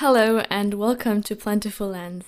Hello 0.00 0.38
and 0.48 0.74
welcome 0.74 1.24
to 1.24 1.34
Plentiful 1.34 1.88
Lands. 1.88 2.26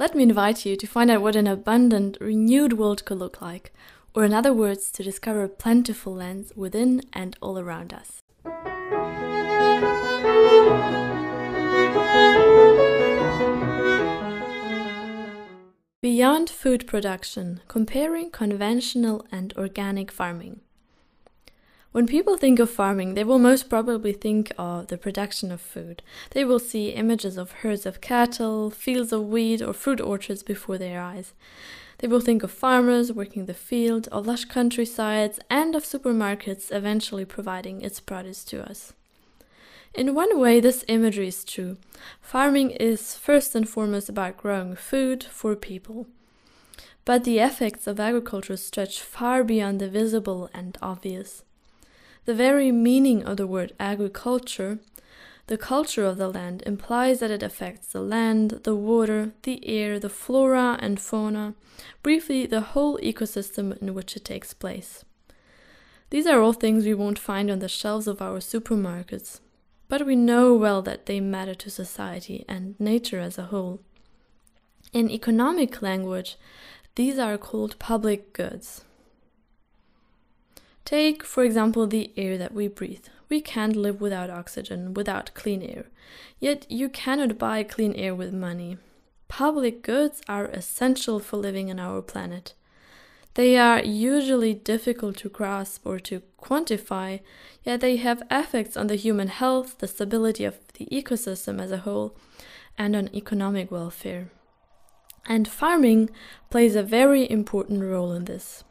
Let 0.00 0.16
me 0.16 0.24
invite 0.24 0.66
you 0.66 0.74
to 0.74 0.84
find 0.84 1.12
out 1.12 1.22
what 1.22 1.36
an 1.36 1.46
abundant, 1.46 2.18
renewed 2.20 2.72
world 2.72 3.04
could 3.04 3.18
look 3.18 3.40
like, 3.40 3.72
or 4.16 4.24
in 4.24 4.34
other 4.34 4.52
words, 4.52 4.90
to 4.90 5.04
discover 5.04 5.46
plentiful 5.46 6.12
lands 6.12 6.52
within 6.56 7.02
and 7.12 7.36
all 7.40 7.56
around 7.56 7.94
us. 7.94 8.18
Beyond 16.02 16.50
food 16.50 16.88
production, 16.88 17.60
comparing 17.68 18.32
conventional 18.32 19.24
and 19.30 19.54
organic 19.56 20.10
farming. 20.10 20.62
When 21.94 22.08
people 22.08 22.36
think 22.36 22.58
of 22.58 22.70
farming, 22.70 23.14
they 23.14 23.22
will 23.22 23.38
most 23.38 23.70
probably 23.70 24.12
think 24.12 24.52
of 24.58 24.88
the 24.88 24.98
production 24.98 25.52
of 25.52 25.60
food. 25.60 26.02
They 26.32 26.44
will 26.44 26.58
see 26.58 26.88
images 26.88 27.36
of 27.36 27.52
herds 27.62 27.86
of 27.86 28.00
cattle, 28.00 28.68
fields 28.68 29.12
of 29.12 29.28
wheat, 29.28 29.62
or 29.62 29.72
fruit 29.72 30.00
orchards 30.00 30.42
before 30.42 30.76
their 30.76 31.00
eyes. 31.00 31.34
They 31.98 32.08
will 32.08 32.18
think 32.18 32.42
of 32.42 32.50
farmers 32.50 33.12
working 33.12 33.46
the 33.46 33.54
field, 33.54 34.08
of 34.10 34.26
lush 34.26 34.44
countrysides, 34.46 35.38
and 35.48 35.76
of 35.76 35.84
supermarkets 35.84 36.72
eventually 36.72 37.24
providing 37.24 37.80
its 37.80 38.00
produce 38.00 38.42
to 38.46 38.68
us. 38.68 38.92
In 39.94 40.16
one 40.16 40.36
way, 40.40 40.58
this 40.58 40.84
imagery 40.88 41.28
is 41.28 41.44
true. 41.44 41.76
Farming 42.20 42.70
is 42.72 43.14
first 43.14 43.54
and 43.54 43.68
foremost 43.68 44.08
about 44.08 44.36
growing 44.36 44.74
food 44.74 45.22
for 45.22 45.54
people. 45.54 46.08
But 47.04 47.22
the 47.22 47.38
effects 47.38 47.86
of 47.86 48.00
agriculture 48.00 48.56
stretch 48.56 49.00
far 49.00 49.44
beyond 49.44 49.80
the 49.80 49.88
visible 49.88 50.50
and 50.52 50.76
obvious. 50.82 51.44
The 52.24 52.34
very 52.34 52.72
meaning 52.72 53.22
of 53.24 53.36
the 53.36 53.46
word 53.46 53.72
agriculture, 53.78 54.78
the 55.46 55.58
culture 55.58 56.06
of 56.06 56.16
the 56.16 56.28
land, 56.28 56.62
implies 56.64 57.20
that 57.20 57.30
it 57.30 57.42
affects 57.42 57.88
the 57.92 58.00
land, 58.00 58.60
the 58.64 58.74
water, 58.74 59.32
the 59.42 59.66
air, 59.68 59.98
the 59.98 60.08
flora 60.08 60.78
and 60.80 60.98
fauna, 60.98 61.54
briefly, 62.02 62.46
the 62.46 62.62
whole 62.72 62.98
ecosystem 62.98 63.76
in 63.82 63.92
which 63.92 64.16
it 64.16 64.24
takes 64.24 64.54
place. 64.54 65.04
These 66.08 66.26
are 66.26 66.40
all 66.40 66.54
things 66.54 66.86
we 66.86 66.94
won't 66.94 67.18
find 67.18 67.50
on 67.50 67.58
the 67.58 67.68
shelves 67.68 68.06
of 68.06 68.22
our 68.22 68.38
supermarkets, 68.38 69.40
but 69.88 70.06
we 70.06 70.16
know 70.16 70.54
well 70.54 70.80
that 70.80 71.04
they 71.04 71.20
matter 71.20 71.54
to 71.54 71.70
society 71.70 72.44
and 72.48 72.74
nature 72.80 73.20
as 73.20 73.36
a 73.36 73.46
whole. 73.46 73.80
In 74.94 75.10
economic 75.10 75.82
language, 75.82 76.36
these 76.94 77.18
are 77.18 77.36
called 77.36 77.78
public 77.78 78.32
goods. 78.32 78.84
Take, 80.84 81.24
for 81.24 81.44
example, 81.44 81.86
the 81.86 82.12
air 82.16 82.36
that 82.36 82.52
we 82.52 82.68
breathe. 82.68 83.06
We 83.28 83.40
can't 83.40 83.74
live 83.74 84.00
without 84.00 84.28
oxygen, 84.28 84.92
without 84.92 85.32
clean 85.34 85.62
air. 85.62 85.86
Yet 86.38 86.66
you 86.70 86.88
cannot 86.88 87.38
buy 87.38 87.62
clean 87.62 87.94
air 87.94 88.14
with 88.14 88.34
money. 88.34 88.76
Public 89.28 89.82
goods 89.82 90.20
are 90.28 90.46
essential 90.46 91.20
for 91.20 91.38
living 91.38 91.70
on 91.70 91.80
our 91.80 92.02
planet. 92.02 92.52
They 93.34 93.56
are 93.56 93.82
usually 93.82 94.54
difficult 94.54 95.16
to 95.18 95.28
grasp 95.28 95.84
or 95.84 95.98
to 96.00 96.22
quantify, 96.40 97.20
yet 97.64 97.80
they 97.80 97.96
have 97.96 98.22
effects 98.30 98.76
on 98.76 98.86
the 98.86 98.94
human 98.94 99.28
health, 99.28 99.78
the 99.78 99.88
stability 99.88 100.44
of 100.44 100.58
the 100.74 100.86
ecosystem 100.86 101.60
as 101.60 101.72
a 101.72 101.78
whole, 101.78 102.16
and 102.78 102.94
on 102.94 103.12
economic 103.12 103.70
welfare. 103.72 104.30
And 105.26 105.48
farming 105.48 106.10
plays 106.50 106.76
a 106.76 106.82
very 106.82 107.28
important 107.28 107.82
role 107.82 108.12
in 108.12 108.26
this. 108.26 108.62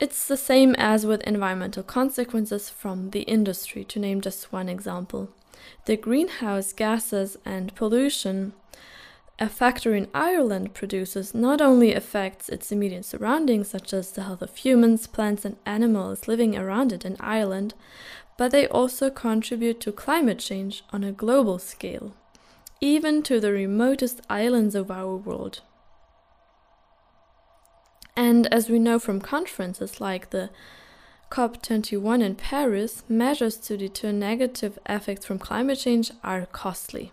It's 0.00 0.26
the 0.26 0.38
same 0.38 0.74
as 0.78 1.04
with 1.04 1.20
environmental 1.22 1.82
consequences 1.82 2.70
from 2.70 3.10
the 3.10 3.20
industry, 3.22 3.84
to 3.84 3.98
name 3.98 4.22
just 4.22 4.50
one 4.50 4.66
example. 4.68 5.28
The 5.84 5.98
greenhouse 5.98 6.72
gases 6.72 7.36
and 7.44 7.74
pollution 7.74 8.54
a 9.38 9.48
factory 9.48 9.96
in 9.96 10.08
Ireland 10.12 10.74
produces 10.74 11.34
not 11.34 11.62
only 11.62 11.94
affects 11.94 12.50
its 12.50 12.70
immediate 12.70 13.06
surroundings, 13.06 13.68
such 13.68 13.94
as 13.94 14.12
the 14.12 14.24
health 14.24 14.42
of 14.42 14.54
humans, 14.54 15.06
plants, 15.06 15.46
and 15.46 15.56
animals 15.64 16.28
living 16.28 16.56
around 16.56 16.92
it 16.92 17.06
in 17.06 17.16
Ireland, 17.20 17.72
but 18.36 18.52
they 18.52 18.66
also 18.68 19.08
contribute 19.08 19.80
to 19.80 19.92
climate 19.92 20.38
change 20.40 20.82
on 20.92 21.04
a 21.04 21.12
global 21.12 21.58
scale, 21.58 22.14
even 22.82 23.22
to 23.22 23.40
the 23.40 23.52
remotest 23.52 24.20
islands 24.28 24.74
of 24.74 24.90
our 24.90 25.16
world. 25.16 25.60
And 28.20 28.52
as 28.52 28.68
we 28.68 28.78
know 28.78 28.98
from 28.98 29.18
conferences 29.22 29.98
like 29.98 30.28
the 30.28 30.50
COP21 31.30 32.22
in 32.22 32.34
Paris, 32.34 33.02
measures 33.08 33.56
to 33.56 33.78
deter 33.78 34.12
negative 34.12 34.78
effects 34.86 35.24
from 35.24 35.38
climate 35.38 35.78
change 35.78 36.10
are 36.22 36.44
costly. 36.44 37.12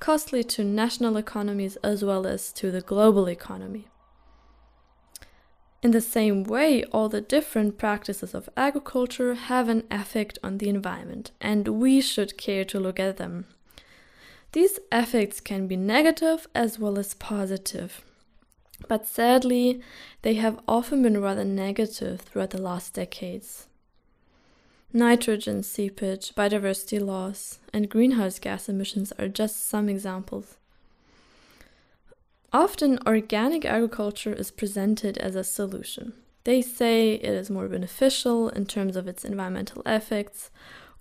Costly 0.00 0.44
to 0.44 0.62
national 0.62 1.16
economies 1.16 1.76
as 1.76 2.04
well 2.04 2.26
as 2.26 2.52
to 2.52 2.70
the 2.70 2.82
global 2.82 3.30
economy. 3.30 3.88
In 5.82 5.92
the 5.92 6.02
same 6.02 6.44
way, 6.44 6.84
all 6.92 7.08
the 7.08 7.22
different 7.22 7.78
practices 7.78 8.34
of 8.34 8.50
agriculture 8.58 9.32
have 9.32 9.70
an 9.70 9.84
effect 9.90 10.38
on 10.44 10.58
the 10.58 10.68
environment, 10.68 11.30
and 11.40 11.66
we 11.80 12.02
should 12.02 12.36
care 12.36 12.66
to 12.66 12.78
look 12.78 13.00
at 13.00 13.16
them. 13.16 13.46
These 14.52 14.80
effects 14.92 15.40
can 15.40 15.66
be 15.66 15.76
negative 15.76 16.46
as 16.54 16.78
well 16.78 16.98
as 16.98 17.14
positive. 17.14 18.04
But 18.88 19.06
sadly, 19.06 19.80
they 20.22 20.34
have 20.34 20.60
often 20.68 21.02
been 21.02 21.20
rather 21.20 21.44
negative 21.44 22.20
throughout 22.20 22.50
the 22.50 22.60
last 22.60 22.94
decades. 22.94 23.66
Nitrogen 24.92 25.62
seepage, 25.62 26.34
biodiversity 26.34 27.04
loss, 27.04 27.58
and 27.72 27.88
greenhouse 27.88 28.38
gas 28.38 28.68
emissions 28.68 29.12
are 29.18 29.28
just 29.28 29.66
some 29.68 29.88
examples. 29.88 30.56
Often, 32.52 33.00
organic 33.04 33.64
agriculture 33.64 34.32
is 34.32 34.52
presented 34.52 35.18
as 35.18 35.34
a 35.34 35.42
solution. 35.42 36.12
They 36.44 36.62
say 36.62 37.14
it 37.14 37.24
is 37.24 37.50
more 37.50 37.66
beneficial 37.66 38.50
in 38.50 38.66
terms 38.66 38.96
of 38.96 39.08
its 39.08 39.24
environmental 39.24 39.82
effects, 39.84 40.50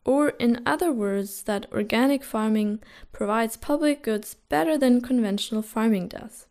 or 0.05 0.29
in 0.29 0.63
other 0.65 0.91
words, 0.91 1.43
that 1.43 1.71
organic 1.71 2.23
farming 2.23 2.79
provides 3.11 3.57
public 3.57 4.01
goods 4.01 4.35
better 4.49 4.77
than 4.77 5.01
conventional 5.01 5.61
farming 5.61 6.07
does. 6.07 6.47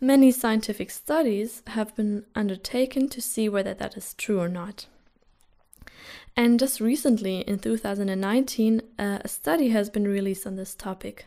Many 0.00 0.32
scientific 0.32 0.90
studies 0.90 1.62
have 1.68 1.94
been 1.96 2.24
undertaken 2.34 3.08
to 3.08 3.20
see 3.20 3.48
whether 3.48 3.74
that 3.74 3.96
is 3.96 4.14
true 4.14 4.40
or 4.40 4.48
not. 4.48 4.86
And 6.36 6.58
just 6.58 6.80
recently, 6.80 7.40
in 7.40 7.60
2019, 7.60 8.82
uh, 8.98 9.18
a 9.22 9.28
study 9.28 9.68
has 9.68 9.88
been 9.88 10.06
released 10.06 10.46
on 10.46 10.56
this 10.56 10.74
topic. 10.74 11.26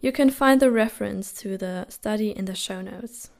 You 0.00 0.12
can 0.12 0.30
find 0.30 0.60
the 0.60 0.70
reference 0.70 1.32
to 1.40 1.58
the 1.58 1.86
study 1.88 2.30
in 2.30 2.44
the 2.44 2.54
show 2.54 2.80
notes. 2.80 3.30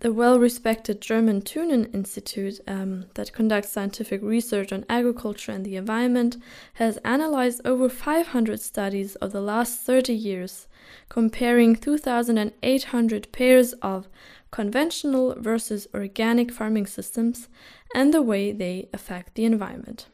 The 0.00 0.12
well 0.12 0.38
respected 0.38 1.00
German 1.00 1.42
Thünen 1.42 1.92
Institute, 1.92 2.60
um, 2.68 3.06
that 3.14 3.32
conducts 3.32 3.70
scientific 3.70 4.22
research 4.22 4.72
on 4.72 4.84
agriculture 4.88 5.50
and 5.50 5.66
the 5.66 5.74
environment, 5.74 6.36
has 6.74 6.98
analyzed 6.98 7.62
over 7.64 7.88
500 7.88 8.60
studies 8.60 9.16
of 9.16 9.32
the 9.32 9.40
last 9.40 9.80
30 9.80 10.14
years, 10.14 10.68
comparing 11.08 11.74
2,800 11.74 13.32
pairs 13.32 13.72
of 13.82 14.08
conventional 14.52 15.34
versus 15.36 15.88
organic 15.92 16.52
farming 16.52 16.86
systems 16.86 17.48
and 17.92 18.14
the 18.14 18.22
way 18.22 18.52
they 18.52 18.88
affect 18.92 19.34
the 19.34 19.44
environment. 19.44 20.06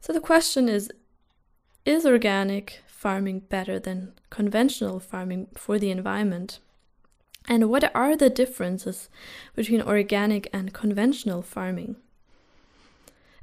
So 0.00 0.12
the 0.12 0.20
question 0.20 0.68
is 0.68 0.88
Is 1.84 2.06
organic 2.06 2.80
farming 2.86 3.40
better 3.40 3.80
than 3.80 4.12
conventional 4.30 5.00
farming 5.00 5.48
for 5.56 5.80
the 5.80 5.90
environment? 5.90 6.60
And 7.48 7.70
what 7.70 7.94
are 7.94 8.16
the 8.16 8.30
differences 8.30 9.08
between 9.54 9.82
organic 9.82 10.48
and 10.52 10.72
conventional 10.72 11.42
farming? 11.42 11.96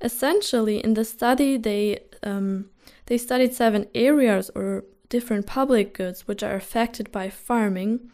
Essentially, 0.02 0.84
in 0.84 0.94
the 0.94 1.04
study, 1.04 1.58
they 1.58 2.00
um, 2.24 2.70
they 3.08 3.18
studied 3.18 3.54
seven 3.54 3.88
areas 3.96 4.52
or 4.54 4.86
different 5.10 5.46
public 5.46 5.94
goods 5.94 6.28
which 6.28 6.44
are 6.44 6.56
affected 6.56 7.12
by 7.12 7.30
farming 7.30 8.12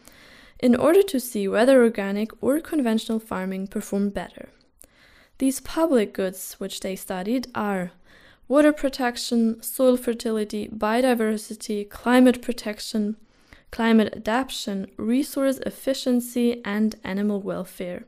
in 0.60 0.74
order 0.74 1.02
to 1.02 1.20
see 1.20 1.48
whether 1.48 1.82
organic 1.82 2.30
or 2.42 2.60
conventional 2.60 3.18
farming 3.18 3.66
perform 3.66 4.10
better. 4.10 4.48
These 5.38 5.60
public 5.60 6.14
goods 6.14 6.54
which 6.58 6.80
they 6.80 6.96
studied 6.96 7.48
are 7.54 7.90
water 8.46 8.72
protection, 8.72 9.62
soil 9.62 9.96
fertility, 9.96 10.68
biodiversity, 10.68 11.88
climate 11.88 12.40
protection, 12.40 13.16
climate 13.74 14.14
adaptation, 14.14 14.88
resource 14.96 15.58
efficiency, 15.66 16.62
and 16.64 16.94
animal 17.02 17.42
welfare. 17.42 18.04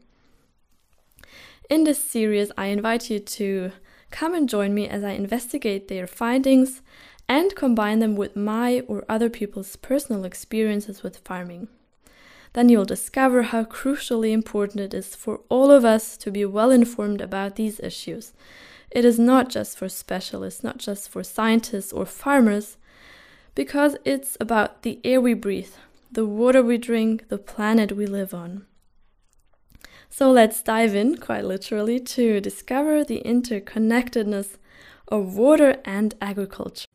In 1.69 1.83
this 1.83 2.01
series, 2.01 2.53
I 2.57 2.67
invite 2.67 3.11
you 3.11 3.19
to 3.19 3.73
come 4.13 4.33
and 4.33 4.49
join 4.49 4.73
me 4.75 4.89
as 4.89 5.03
I 5.03 5.11
investigate 5.11 5.89
their 5.89 6.07
findings 6.07 6.83
and 7.29 7.57
combine 7.57 7.99
them 7.99 8.15
with 8.15 8.37
my 8.37 8.79
or 8.87 9.05
other 9.09 9.29
people's 9.29 9.75
personal 9.75 10.25
experiences 10.25 11.03
with 11.03 11.17
farming. 11.25 11.67
Then 12.53 12.69
you'll 12.69 12.85
discover 12.85 13.43
how 13.43 13.65
crucially 13.65 14.31
important 14.31 14.79
it 14.79 14.95
is 14.95 15.17
for 15.17 15.41
all 15.49 15.73
of 15.73 15.85
us 15.85 16.17
to 16.19 16.31
be 16.31 16.45
well 16.45 16.71
informed 16.71 17.21
about 17.21 17.57
these 17.57 17.81
issues, 17.81 18.35
It 18.93 19.05
is 19.05 19.19
not 19.19 19.49
just 19.49 19.77
for 19.77 19.89
specialists, 19.89 20.62
not 20.62 20.79
just 20.79 21.09
for 21.09 21.25
scientists 21.25 21.93
or 21.93 22.07
farmers, 22.07 22.77
because 23.56 23.97
it's 24.05 24.37
about 24.38 24.82
the 24.82 25.00
air 25.03 25.20
we 25.20 25.35
breathe, 25.35 25.73
the 26.12 26.26
water 26.26 26.62
we 26.62 26.79
drink, 26.79 27.29
the 27.29 27.38
planet 27.38 27.91
we 27.97 28.06
live 28.06 28.32
on. 28.32 28.67
So 30.11 30.31
let's 30.31 30.62
dive 30.62 30.94
in, 30.94 31.17
quite 31.17 31.44
literally, 31.44 31.99
to 31.99 32.41
discover 32.41 33.03
the 33.03 33.23
interconnectedness 33.25 34.58
of 35.08 35.37
water 35.37 35.81
and 35.85 36.14
agriculture. 36.20 36.87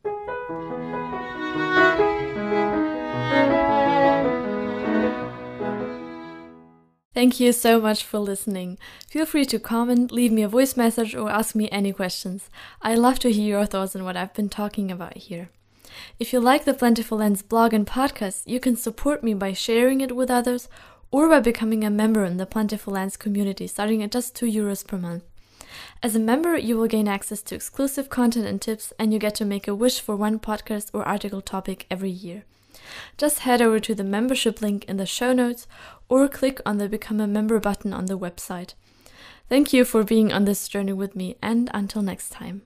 Thank 7.13 7.39
you 7.39 7.51
so 7.53 7.81
much 7.81 8.03
for 8.03 8.19
listening. 8.19 8.77
Feel 9.09 9.25
free 9.25 9.45
to 9.45 9.59
comment, 9.59 10.11
leave 10.11 10.31
me 10.31 10.43
a 10.43 10.47
voice 10.47 10.77
message, 10.77 11.15
or 11.15 11.29
ask 11.29 11.55
me 11.55 11.69
any 11.69 11.91
questions. 11.91 12.49
I 12.81 12.93
love 12.95 13.17
to 13.19 13.31
hear 13.31 13.57
your 13.57 13.65
thoughts 13.65 13.95
on 13.95 14.03
what 14.03 14.15
I've 14.15 14.33
been 14.33 14.49
talking 14.49 14.91
about 14.91 15.17
here. 15.17 15.49
If 16.19 16.33
you 16.33 16.39
like 16.39 16.65
the 16.65 16.73
Plentiful 16.73 17.19
Lands 17.19 17.41
blog 17.41 17.73
and 17.73 17.85
podcast, 17.85 18.43
you 18.45 18.59
can 18.59 18.75
support 18.75 19.23
me 19.23 19.33
by 19.33 19.53
sharing 19.53 20.01
it 20.01 20.15
with 20.15 20.29
others 20.29 20.69
or 21.11 21.27
by 21.27 21.39
becoming 21.39 21.83
a 21.83 21.89
member 21.89 22.23
in 22.23 22.38
the 22.38 22.45
Plentiful 22.45 22.93
Lands 22.93 23.17
community 23.17 23.67
starting 23.67 24.01
at 24.01 24.11
just 24.11 24.35
2 24.35 24.45
euros 24.45 24.85
per 24.85 24.97
month. 24.97 25.23
As 26.03 26.15
a 26.15 26.19
member, 26.19 26.57
you 26.57 26.77
will 26.77 26.88
gain 26.88 27.07
access 27.07 27.41
to 27.43 27.55
exclusive 27.55 28.09
content 28.09 28.45
and 28.45 28.61
tips, 28.61 28.91
and 28.97 29.13
you 29.13 29.19
get 29.19 29.35
to 29.35 29.45
make 29.45 29.67
a 29.67 29.75
wish 29.75 29.99
for 29.99 30.15
one 30.15 30.39
podcast 30.39 30.89
or 30.93 31.07
article 31.07 31.41
topic 31.41 31.85
every 31.89 32.09
year. 32.09 32.43
Just 33.17 33.39
head 33.39 33.61
over 33.61 33.79
to 33.79 33.95
the 33.95 34.03
membership 34.03 34.61
link 34.61 34.85
in 34.85 34.97
the 34.97 35.05
show 35.05 35.33
notes 35.33 35.67
or 36.09 36.27
click 36.27 36.59
on 36.65 36.77
the 36.77 36.89
Become 36.89 37.19
a 37.19 37.27
Member 37.27 37.59
button 37.59 37.93
on 37.93 38.05
the 38.05 38.17
website. 38.17 38.73
Thank 39.49 39.73
you 39.73 39.85
for 39.85 40.03
being 40.03 40.31
on 40.31 40.45
this 40.45 40.67
journey 40.67 40.93
with 40.93 41.15
me, 41.15 41.35
and 41.41 41.69
until 41.73 42.01
next 42.01 42.31
time. 42.31 42.63